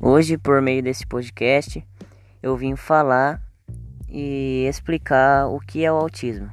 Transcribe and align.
Hoje, 0.00 0.38
por 0.38 0.62
meio 0.62 0.80
desse 0.80 1.04
podcast, 1.04 1.84
eu 2.40 2.56
vim 2.56 2.76
falar 2.76 3.42
e 4.08 4.64
explicar 4.68 5.48
o 5.48 5.58
que 5.58 5.84
é 5.84 5.90
o 5.90 5.96
autismo. 5.96 6.48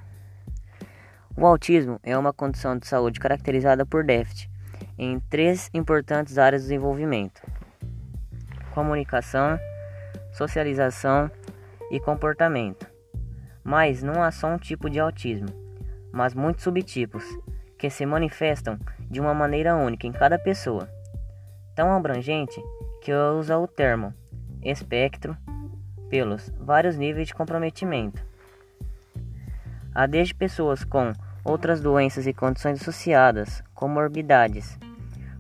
O 1.38 1.46
autismo 1.46 2.00
é 2.02 2.18
uma 2.18 2.34
condição 2.34 2.76
de 2.76 2.88
saúde 2.88 3.20
caracterizada 3.20 3.86
por 3.86 4.04
déficit 4.04 4.50
em 4.98 5.20
três 5.20 5.70
importantes 5.76 6.40
áreas 6.40 6.64
do 6.64 6.70
desenvolvimento: 6.70 7.40
comunicação, 8.74 9.60
socialização 10.34 11.30
e 11.92 12.00
comportamento. 12.00 12.88
Mas 13.64 14.02
não 14.02 14.24
há 14.24 14.32
só 14.32 14.48
um 14.48 14.58
tipo 14.58 14.90
de 14.90 15.00
autismo, 15.00 15.50
mas 16.12 16.34
muitos 16.34 16.64
subtipos 16.64 17.24
que 17.78 17.92
se 17.92 18.08
manifestam 18.08 18.80
de 19.02 19.22
uma 19.22 19.36
maneira 19.36 19.76
única 19.76 20.08
em 20.08 20.12
cada 20.12 20.40
pessoa, 20.40 20.90
tão 21.76 21.92
abrangente 21.94 22.60
que 23.06 23.14
usa 23.14 23.56
o 23.56 23.68
termo 23.68 24.16
espectro 24.64 25.38
pelos 26.10 26.52
vários 26.60 26.98
níveis 26.98 27.28
de 27.28 27.36
comprometimento. 27.36 28.20
Há 29.94 30.08
desde 30.08 30.34
pessoas 30.34 30.84
com 30.84 31.14
outras 31.44 31.80
doenças 31.80 32.26
e 32.26 32.34
condições 32.34 32.82
associadas, 32.82 33.64
comorbidades, 33.76 34.80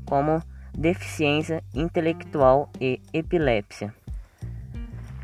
como 0.06 0.44
deficiência 0.78 1.64
intelectual 1.74 2.70
e 2.80 3.02
epilepsia, 3.12 3.92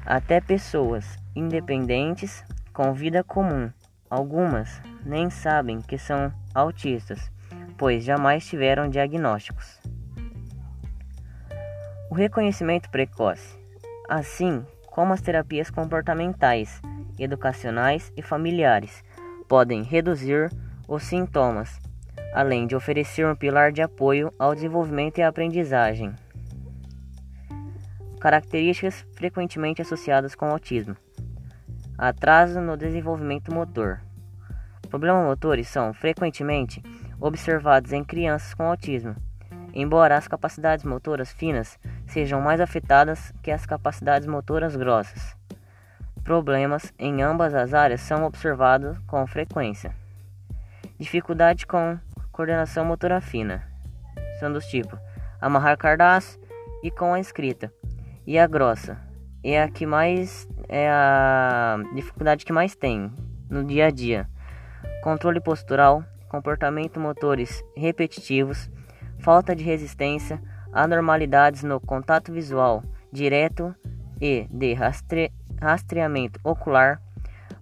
até 0.04 0.42
pessoas 0.42 1.20
independentes 1.36 2.44
com 2.74 2.92
vida 2.92 3.24
comum. 3.24 3.70
Algumas 4.10 4.82
nem 5.06 5.30
sabem 5.30 5.80
que 5.80 6.00
são 6.00 6.34
autistas, 6.56 7.32
pois 7.78 8.04
jamais 8.04 8.48
tiveram 8.48 8.90
diagnósticos. 8.90 9.80
O 12.12 12.14
reconhecimento 12.14 12.90
precoce, 12.90 13.58
assim 14.10 14.66
como 14.88 15.14
as 15.14 15.22
terapias 15.22 15.70
comportamentais, 15.70 16.82
educacionais 17.18 18.12
e 18.18 18.22
familiares, 18.22 19.02
podem 19.48 19.82
reduzir 19.82 20.52
os 20.90 21.04
sintomas, 21.04 21.80
além 22.34 22.68
de 22.68 22.76
oferecer 22.76 23.26
um 23.26 23.34
pilar 23.34 23.72
de 23.72 23.82
apoio 23.82 24.34
ao 24.38 24.54
desenvolvimento 24.54 25.20
e 25.20 25.22
aprendizagem. 25.24 26.14
Características 28.20 29.06
frequentemente 29.16 29.82
associadas 29.82 30.36
com 30.36 30.48
autismo: 30.48 30.98
atraso 31.98 32.60
no 32.60 32.76
desenvolvimento 32.76 33.54
motor. 33.54 34.02
Problemas 34.90 35.26
motores 35.26 35.70
são 35.70 35.94
frequentemente 35.94 36.84
observados 37.22 37.94
em 37.94 38.04
crianças 38.04 38.54
com 38.54 38.64
autismo, 38.64 39.16
embora 39.74 40.18
as 40.18 40.28
capacidades 40.28 40.84
motoras 40.84 41.32
finas 41.32 41.80
sejam 42.08 42.42
mais 42.42 42.60
afetadas 42.60 43.34
que 43.42 43.52
as 43.52 43.66
capacidades 43.66 44.28
motoras 44.28 44.76
grossas. 44.76 45.36
Problemas 46.24 46.94
em 47.00 47.22
ambas 47.22 47.54
as 47.54 47.74
áreas 47.74 48.02
são 48.02 48.26
observados 48.26 48.98
com 49.08 49.26
frequência. 49.26 49.96
Dificuldade 51.00 51.66
com 51.66 51.98
coordenação 52.32 52.86
motora 52.86 53.20
fina 53.20 53.68
são 54.40 54.52
dos 54.52 54.66
tipos 54.66 55.00
amarrar 55.42 55.76
cardaço 55.76 56.40
e 56.84 56.92
com 56.92 57.14
a 57.14 57.20
escrita. 57.20 57.74
E 58.26 58.38
a 58.38 58.46
grossa 58.46 59.00
é 59.44 59.62
a 59.62 59.68
que 59.68 59.88
mais 59.88 60.48
é 60.70 60.88
a 60.90 61.80
dificuldade 61.96 62.46
que 62.46 62.54
mais 62.54 62.76
tem 62.76 63.12
no 63.50 63.64
dia 63.66 63.88
a 63.88 63.92
dia. 63.92 64.30
Controle 65.04 65.42
postural, 65.42 66.06
comportamento 66.30 67.00
motores 67.00 67.64
repetitivos, 67.76 68.70
falta 69.22 69.56
de 69.56 69.64
resistência, 69.64 70.42
anormalidades 70.74 71.64
no 71.64 71.80
contato 71.80 72.32
visual 72.32 72.84
direto 73.12 73.76
e 74.20 74.48
de 74.50 74.74
rastre 74.74 75.32
rastreamento 75.62 76.40
ocular, 76.44 77.00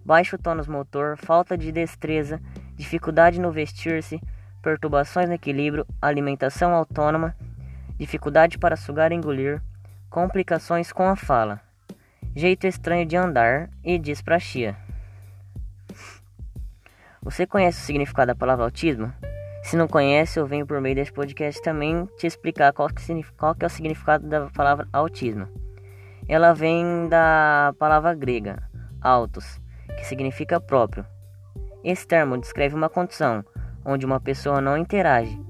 baixo 0.04 0.38
tônus 0.38 0.66
motor, 0.66 1.18
falta 1.18 1.58
de 1.58 1.70
destreza, 1.70 2.40
dificuldade 2.76 3.38
no 3.38 3.52
vestir-se, 3.52 4.20
perturbações 4.62 5.28
no 5.28 5.34
equilíbrio, 5.34 5.86
alimentação 6.00 6.72
autônoma, 6.72 7.36
dificuldade 7.98 8.56
para 8.56 8.76
sugar 8.76 9.12
e 9.12 9.16
engolir, 9.16 9.60
complicações 10.08 10.92
com 10.92 11.06
a 11.08 11.16
fala, 11.16 11.60
jeito 12.34 12.66
estranho 12.66 13.04
de 13.04 13.16
andar 13.16 13.68
e 13.84 13.98
dispraxia. 13.98 14.76
Você 17.22 17.46
conhece 17.46 17.82
o 17.82 17.84
significado 17.84 18.28
da 18.28 18.34
palavra 18.34 18.64
autismo? 18.64 19.12
Se 19.70 19.76
não 19.76 19.86
conhece, 19.86 20.36
eu 20.36 20.48
venho 20.48 20.66
por 20.66 20.80
meio 20.80 20.96
desse 20.96 21.12
podcast 21.12 21.62
também 21.62 22.04
te 22.18 22.26
explicar 22.26 22.72
qual 22.72 22.88
que, 22.88 23.22
qual 23.36 23.54
que 23.54 23.64
é 23.64 23.68
o 23.68 23.70
significado 23.70 24.26
da 24.26 24.48
palavra 24.50 24.88
autismo. 24.92 25.46
Ela 26.26 26.52
vem 26.52 27.08
da 27.08 27.72
palavra 27.78 28.12
grega 28.12 28.68
autos, 29.00 29.60
que 29.96 30.04
significa 30.04 30.58
próprio. 30.58 31.06
Esse 31.84 32.04
termo 32.04 32.36
descreve 32.36 32.74
uma 32.74 32.88
condição 32.88 33.44
onde 33.84 34.04
uma 34.04 34.18
pessoa 34.18 34.60
não 34.60 34.76
interage. 34.76 35.40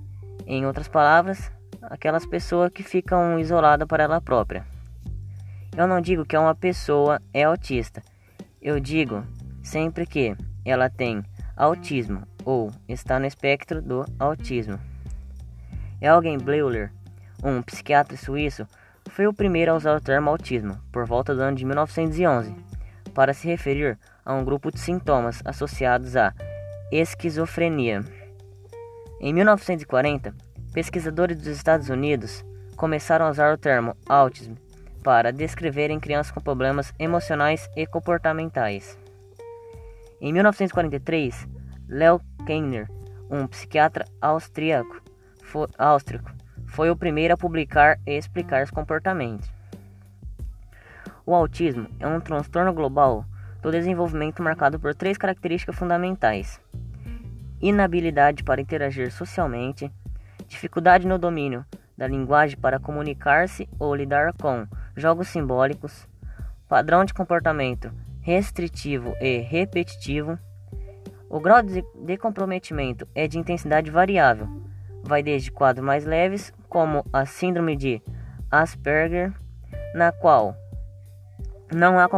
Em 0.46 0.66
outras 0.66 0.86
palavras, 0.86 1.50
aquelas 1.80 2.26
pessoas 2.26 2.70
que 2.70 2.82
ficam 2.82 3.38
isoladas 3.38 3.88
para 3.88 4.04
ela 4.04 4.20
própria. 4.20 4.66
Eu 5.74 5.86
não 5.86 5.98
digo 5.98 6.26
que 6.26 6.36
uma 6.36 6.54
pessoa 6.54 7.22
é 7.32 7.44
autista. 7.44 8.02
Eu 8.60 8.78
digo 8.80 9.24
sempre 9.62 10.04
que 10.04 10.36
ela 10.62 10.90
tem 10.90 11.24
autismo 11.56 12.28
ou 12.50 12.72
está 12.88 13.20
no 13.20 13.26
espectro 13.26 13.80
do 13.80 14.04
autismo. 14.18 14.76
Elgin 16.00 16.36
Bleuler, 16.38 16.92
um 17.44 17.62
psiquiatra 17.62 18.16
suíço, 18.16 18.66
foi 19.08 19.28
o 19.28 19.32
primeiro 19.32 19.70
a 19.70 19.76
usar 19.76 19.96
o 19.96 20.00
termo 20.00 20.30
autismo 20.30 20.76
por 20.90 21.06
volta 21.06 21.32
do 21.32 21.42
ano 21.42 21.56
de 21.56 21.64
1911 21.64 22.52
para 23.14 23.32
se 23.32 23.46
referir 23.46 23.96
a 24.24 24.34
um 24.34 24.44
grupo 24.44 24.72
de 24.72 24.80
sintomas 24.80 25.40
associados 25.44 26.16
à 26.16 26.34
esquizofrenia. 26.90 28.04
Em 29.20 29.32
1940, 29.32 30.34
pesquisadores 30.72 31.36
dos 31.36 31.46
Estados 31.46 31.88
Unidos 31.88 32.44
começaram 32.76 33.26
a 33.26 33.30
usar 33.30 33.54
o 33.54 33.58
termo 33.58 33.96
autismo 34.08 34.56
para 35.04 35.32
descreverem 35.32 36.00
crianças 36.00 36.32
com 36.32 36.40
problemas 36.40 36.92
emocionais 36.98 37.70
e 37.76 37.86
comportamentais. 37.86 38.98
Em 40.20 40.32
1943, 40.32 41.46
Leo 41.88 42.20
Kanner, 42.44 42.88
um 43.30 43.46
psiquiatra 43.46 44.04
austríaco, 44.20 45.02
foi, 45.42 45.66
foi 46.66 46.90
o 46.90 46.96
primeiro 46.96 47.34
a 47.34 47.36
publicar 47.36 47.98
e 48.06 48.16
explicar 48.16 48.64
os 48.64 48.70
comportamentos. 48.70 49.50
O 51.24 51.34
autismo 51.34 51.88
é 52.00 52.06
um 52.06 52.20
transtorno 52.20 52.72
global 52.72 53.24
do 53.62 53.70
desenvolvimento 53.70 54.42
marcado 54.42 54.80
por 54.80 54.94
três 54.94 55.16
características 55.16 55.76
fundamentais: 55.76 56.60
inabilidade 57.60 58.42
para 58.42 58.60
interagir 58.60 59.12
socialmente, 59.12 59.92
dificuldade 60.48 61.06
no 61.06 61.18
domínio 61.18 61.64
da 61.96 62.06
linguagem 62.06 62.58
para 62.58 62.80
comunicar-se 62.80 63.68
ou 63.78 63.94
lidar 63.94 64.32
com 64.32 64.66
jogos 64.96 65.28
simbólicos, 65.28 66.08
padrão 66.68 67.04
de 67.04 67.12
comportamento 67.12 67.92
restritivo 68.22 69.14
e 69.20 69.38
repetitivo 69.38 70.38
o 71.30 71.38
grau 71.38 71.62
de 71.62 72.18
comprometimento 72.18 73.06
é 73.14 73.28
de 73.28 73.38
intensidade 73.38 73.88
variável, 73.88 74.48
vai 75.00 75.22
desde 75.22 75.52
quadros 75.52 75.86
mais 75.86 76.04
leves, 76.04 76.52
como 76.68 77.06
a 77.12 77.24
síndrome 77.24 77.76
de 77.76 78.02
Asperger, 78.50 79.32
na 79.94 80.10
qual 80.10 80.56
não 81.72 82.00
há 82.00 82.08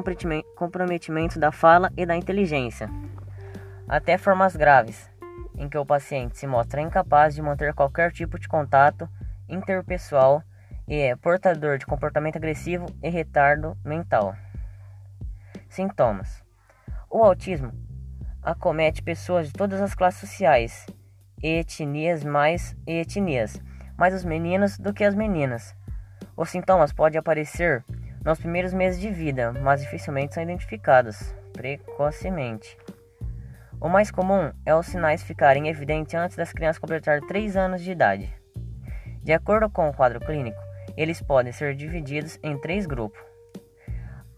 comprometimento 0.57 1.39
da 1.39 1.53
fala 1.53 1.93
e 1.95 2.07
da 2.07 2.17
inteligência, 2.17 2.89
até 3.87 4.17
formas 4.17 4.57
graves, 4.57 5.11
em 5.59 5.69
que 5.69 5.77
o 5.77 5.85
paciente 5.85 6.39
se 6.39 6.47
mostra 6.47 6.81
incapaz 6.81 7.35
de 7.35 7.43
manter 7.43 7.75
qualquer 7.75 8.13
tipo 8.13 8.39
de 8.39 8.49
contato 8.49 9.07
interpessoal 9.47 10.43
e 10.89 10.97
é 10.97 11.15
portador 11.15 11.77
de 11.77 11.85
comportamento 11.85 12.37
agressivo 12.37 12.87
e 13.03 13.11
retardo 13.11 13.77
mental. 13.85 14.35
Sintomas: 15.69 16.43
O 17.11 17.23
autismo 17.23 17.73
acomete 18.43 19.03
pessoas 19.03 19.47
de 19.47 19.53
todas 19.53 19.81
as 19.81 19.95
classes 19.95 20.21
sociais, 20.21 20.87
etnias 21.43 22.25
mais 22.25 22.77
etnias, 22.87 23.63
mais 23.97 24.15
os 24.15 24.25
meninos 24.25 24.79
do 24.79 24.93
que 24.93 25.05
as 25.05 25.15
meninas. 25.15 25.75
Os 26.37 26.51
sintomas 26.51 26.93
podem 26.93 27.19
aparecer 27.19 27.85
nos 28.25 28.39
primeiros 28.39 28.73
meses 28.73 29.01
de 29.01 29.11
vida, 29.11 29.53
mas 29.53 29.81
dificilmente 29.81 30.35
são 30.35 30.43
identificados 30.43 31.35
precocemente. 31.53 32.77
O 33.81 33.89
mais 33.89 34.11
comum 34.11 34.53
é 34.65 34.75
os 34.75 34.87
sinais 34.87 35.23
ficarem 35.23 35.69
evidentes 35.69 36.15
antes 36.15 36.37
das 36.37 36.53
crianças 36.53 36.79
completar 36.79 37.21
3 37.21 37.57
anos 37.57 37.83
de 37.83 37.91
idade. 37.91 38.33
De 39.23 39.33
acordo 39.33 39.69
com 39.69 39.89
o 39.89 39.93
quadro 39.93 40.21
clínico, 40.21 40.61
eles 40.97 41.21
podem 41.21 41.53
ser 41.53 41.75
divididos 41.75 42.39
em 42.43 42.57
três 42.59 42.87
grupos: 42.87 43.21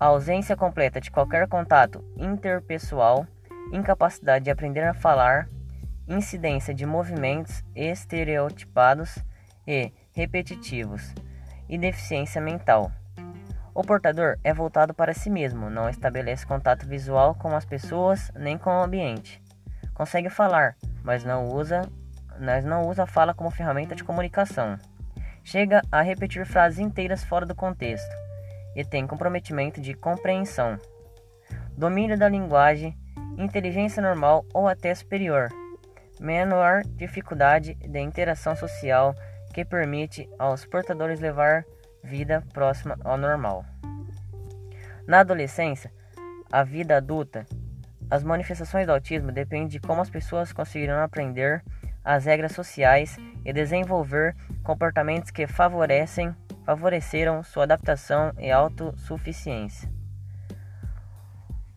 a 0.00 0.06
ausência 0.06 0.56
completa 0.56 1.00
de 1.00 1.10
qualquer 1.10 1.46
contato 1.46 2.02
interpessoal, 2.16 3.26
incapacidade 3.72 4.44
de 4.44 4.50
aprender 4.50 4.84
a 4.84 4.94
falar, 4.94 5.48
incidência 6.06 6.74
de 6.74 6.84
movimentos 6.84 7.64
estereotipados 7.74 9.18
e 9.66 9.92
repetitivos 10.12 11.14
e 11.68 11.78
deficiência 11.78 12.40
mental, 12.40 12.92
O 13.76 13.82
portador 13.82 14.38
é 14.44 14.54
voltado 14.54 14.94
para 14.94 15.12
si 15.12 15.28
mesmo, 15.28 15.68
não 15.68 15.88
estabelece 15.88 16.46
contato 16.46 16.86
visual 16.86 17.34
com 17.34 17.56
as 17.56 17.64
pessoas 17.64 18.30
nem 18.36 18.56
com 18.56 18.70
o 18.70 18.82
ambiente. 18.84 19.42
Consegue 19.92 20.30
falar, 20.30 20.76
mas 21.02 21.24
não 21.24 21.48
usa, 21.48 21.82
mas 22.38 22.64
não 22.64 22.88
usa 22.88 23.02
a 23.02 23.06
fala 23.06 23.34
como 23.34 23.50
ferramenta 23.50 23.96
de 23.96 24.04
comunicação. 24.04 24.78
Chega 25.42 25.82
a 25.90 26.02
repetir 26.02 26.46
frases 26.46 26.78
inteiras 26.78 27.24
fora 27.24 27.44
do 27.44 27.54
contexto 27.54 28.14
e 28.76 28.84
tem 28.84 29.08
comprometimento 29.08 29.80
de 29.80 29.92
compreensão, 29.92 30.78
domínio 31.76 32.16
da 32.16 32.28
linguagem, 32.28 32.96
inteligência 33.38 34.02
normal 34.02 34.44
ou 34.52 34.68
até 34.68 34.94
superior, 34.94 35.48
menor 36.20 36.82
dificuldade 36.84 37.74
de 37.74 38.00
interação 38.00 38.54
social 38.54 39.14
que 39.52 39.64
permite 39.64 40.28
aos 40.38 40.64
portadores 40.64 41.20
levar 41.20 41.64
vida 42.02 42.42
próxima 42.52 42.98
ao 43.04 43.16
normal. 43.16 43.64
Na 45.06 45.20
adolescência, 45.20 45.92
a 46.50 46.62
vida 46.62 46.96
adulta, 46.96 47.46
as 48.10 48.22
manifestações 48.22 48.86
do 48.86 48.92
autismo 48.92 49.32
dependem 49.32 49.68
de 49.68 49.80
como 49.80 50.00
as 50.00 50.10
pessoas 50.10 50.52
conseguirão 50.52 51.02
aprender 51.02 51.62
as 52.04 52.26
regras 52.26 52.52
sociais 52.52 53.16
e 53.44 53.52
desenvolver 53.52 54.36
comportamentos 54.62 55.30
que 55.30 55.46
favorecem, 55.46 56.34
favoreceram 56.64 57.42
sua 57.42 57.64
adaptação 57.64 58.32
e 58.38 58.50
autossuficiência. 58.50 59.90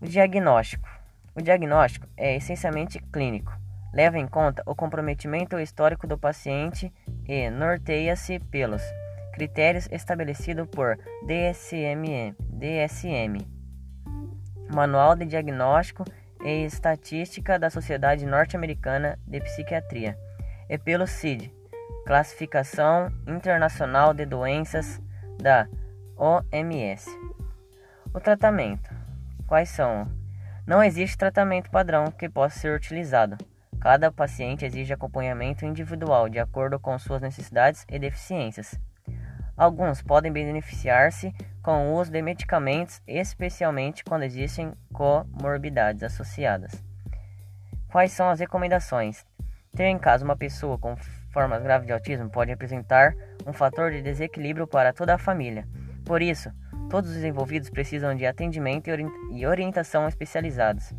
O 0.02 0.06
diagnóstico. 0.06 0.97
O 1.38 1.42
diagnóstico 1.42 2.08
é 2.18 2.36
essencialmente 2.36 3.00
clínico. 3.14 3.56
Leva 3.94 4.18
em 4.18 4.28
conta 4.28 4.64
o 4.66 4.74
comprometimento 4.74 5.60
histórico 5.60 6.08
do 6.08 6.18
paciente 6.18 6.92
e 7.28 7.48
norteia-se 7.52 8.40
pelos 8.40 8.82
critérios 9.34 9.88
estabelecidos 9.92 10.68
por 10.68 10.98
DSM, 11.28 12.36
DSM, 12.40 13.48
Manual 14.74 15.16
de 15.16 15.26
Diagnóstico 15.28 16.04
e 16.44 16.66
Estatística 16.66 17.60
da 17.60 17.70
Sociedade 17.70 18.26
Norte-Americana 18.26 19.20
de 19.28 19.40
Psiquiatria, 19.40 20.18
e 20.68 20.76
pelo 20.80 21.06
CID, 21.06 21.54
Classificação 22.08 23.12
Internacional 23.28 24.12
de 24.12 24.26
Doenças 24.26 25.00
da 25.40 25.68
OMS. 26.18 27.08
O 28.12 28.20
tratamento. 28.20 28.90
Quais 29.46 29.70
são? 29.70 30.27
Não 30.68 30.84
existe 30.84 31.18
tratamento 31.18 31.72
padrão 31.72 32.12
que 32.12 32.28
possa 32.28 32.60
ser 32.60 32.76
utilizado. 32.76 33.38
Cada 33.80 34.12
paciente 34.12 34.66
exige 34.66 34.92
acompanhamento 34.92 35.66
individual 35.66 36.28
de 36.28 36.40
acordo 36.40 36.78
com 36.78 37.00
suas 37.00 37.22
necessidades 37.22 37.86
e 37.90 37.98
deficiências. 37.98 38.78
Alguns 39.56 40.02
podem 40.02 40.30
beneficiar-se 40.30 41.34
com 41.64 41.88
o 41.88 41.98
uso 41.98 42.12
de 42.12 42.22
medicamentos, 42.22 43.02
especialmente 43.08 44.04
quando 44.04 44.24
existem 44.24 44.74
comorbidades 44.92 46.04
associadas. 46.04 46.84
Quais 47.90 48.12
são 48.12 48.30
as 48.30 48.42
recomendações? 48.42 49.26
Ter 49.74 49.86
em 49.86 49.98
casa 49.98 50.26
uma 50.26 50.36
pessoa 50.36 50.78
com 50.78 50.98
formas 51.32 51.64
graves 51.64 51.88
de 51.88 51.94
autismo 51.94 52.30
pode 52.30 52.52
representar 52.52 53.16
um 53.46 53.54
fator 53.54 53.90
de 53.90 54.02
desequilíbrio 54.02 54.68
para 54.68 54.92
toda 54.92 55.16
a 55.16 55.18
família. 55.18 55.66
Por 56.04 56.22
isso, 56.22 56.52
todos 56.90 57.16
os 57.16 57.24
envolvidos 57.24 57.70
precisam 57.70 58.16
de 58.16 58.26
atendimento 58.26 58.90
e 59.32 59.46
orientação 59.46 60.08
especializados. 60.08 60.94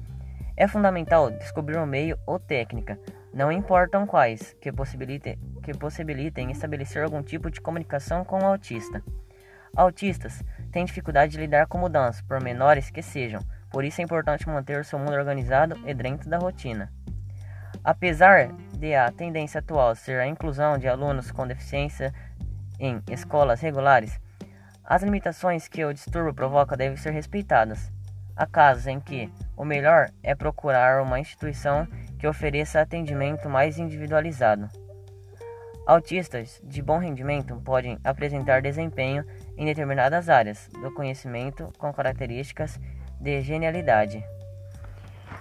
É 0.56 0.67
fundamental 0.67 1.31
descobrir 1.31 1.79
um 1.79 1.87
meio 1.87 2.19
ou 2.26 2.38
técnica 2.38 2.99
não 3.32 3.52
importam 3.52 4.06
quais, 4.06 4.56
que 4.61 4.73
possibilitem, 4.73 5.38
que 5.62 5.73
possibilitem 5.73 6.50
estabelecer 6.50 7.05
algum 7.05 7.23
tipo 7.23 7.50
de 7.50 7.61
comunicação 7.61 8.25
com 8.25 8.40
o 8.40 8.46
autista. 8.46 9.02
Autistas 9.76 10.43
têm 10.73 10.85
dificuldade 10.85 11.32
de 11.32 11.38
lidar 11.38 11.67
com 11.67 11.79
mudanças, 11.79 12.23
por 12.23 12.43
menores 12.43 12.91
que 12.91 13.02
sejam, 13.02 13.41
por 13.70 13.84
isso 13.84 14.00
é 14.00 14.05
importante 14.05 14.49
manter 14.49 14.84
seu 14.84 14.99
mundo 14.99 15.12
organizado 15.12 15.79
e 15.87 15.94
dentro 15.94 16.29
da 16.29 16.38
rotina. 16.38 16.91
Apesar 17.84 18.49
de 18.73 18.94
a 18.94 19.12
tendência 19.12 19.61
atual 19.61 19.94
ser 19.94 20.19
a 20.19 20.26
inclusão 20.26 20.79
de 20.79 20.88
alunos 20.88 21.31
com 21.31 21.46
deficiência 21.46 22.12
em 22.81 23.02
escolas 23.11 23.61
regulares, 23.61 24.19
as 24.88 25.02
limitações 25.02 25.69
que 25.69 25.85
o 25.85 25.93
distúrbio 25.93 26.32
provoca 26.32 26.75
devem 26.75 26.96
ser 26.96 27.11
respeitadas. 27.11 27.93
Há 28.35 28.46
casos 28.46 28.87
em 28.87 28.99
que 28.99 29.31
o 29.55 29.62
melhor 29.62 30.11
é 30.23 30.35
procurar 30.35 31.02
uma 31.02 31.20
instituição 31.20 31.87
que 32.19 32.26
ofereça 32.26 32.81
atendimento 32.81 33.50
mais 33.50 33.79
individualizado. 33.79 34.67
Autistas 35.87 36.58
de 36.64 36.81
bom 36.81 36.96
rendimento 36.96 37.55
podem 37.56 37.99
apresentar 38.02 38.62
desempenho 38.62 39.26
em 39.58 39.67
determinadas 39.67 40.31
áreas 40.31 40.70
do 40.81 40.91
conhecimento 40.94 41.70
com 41.76 41.93
características 41.93 42.81
de 43.20 43.43
genialidade. 43.43 44.25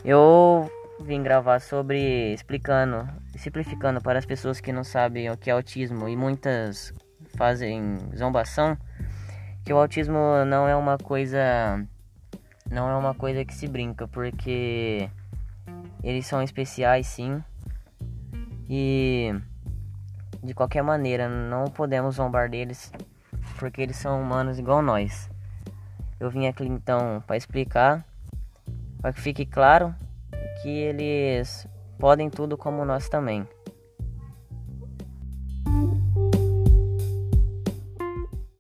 Eu 0.04 0.70
vim 1.00 1.24
gravar 1.24 1.62
sobre 1.62 2.34
explicando, 2.34 3.08
simplificando 3.38 4.02
para 4.02 4.20
as 4.20 4.26
pessoas 4.26 4.60
que 4.60 4.74
não 4.74 4.84
sabem 4.84 5.30
o 5.30 5.38
que 5.38 5.50
é 5.50 5.54
autismo 5.54 6.10
e 6.10 6.18
muitas 6.18 6.94
fazem 7.38 7.98
zombação, 8.14 8.78
que 9.68 9.74
o 9.74 9.78
autismo 9.78 10.46
não 10.48 10.66
é 10.66 10.74
uma 10.78 10.98
coisa 10.98 11.86
não 12.72 12.90
é 12.90 12.96
uma 12.96 13.14
coisa 13.14 13.44
que 13.44 13.54
se 13.54 13.68
brinca, 13.68 14.08
porque 14.08 15.10
eles 16.02 16.26
são 16.26 16.42
especiais 16.42 17.06
sim. 17.06 17.44
E 18.70 19.36
de 20.42 20.54
qualquer 20.54 20.82
maneira, 20.84 21.28
não 21.28 21.66
podemos 21.66 22.16
zombar 22.16 22.50
deles 22.50 22.94
porque 23.60 23.82
eles 23.82 23.98
são 23.98 24.22
humanos 24.22 24.58
igual 24.58 24.82
nós. 24.82 25.30
Eu 26.18 26.30
vim 26.30 26.48
aqui 26.48 26.66
então 26.66 27.22
para 27.28 27.36
explicar, 27.36 28.06
para 29.02 29.12
que 29.12 29.20
fique 29.20 29.46
claro 29.46 29.94
que 30.62 30.70
eles 30.70 31.68
podem 32.00 32.30
tudo 32.30 32.58
como 32.58 32.86
nós 32.86 33.10
também. 33.10 33.46